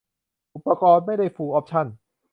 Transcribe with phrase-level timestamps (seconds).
[0.55, 1.87] อุปกรณ์คงไม่ได้ฟูลออปชั่น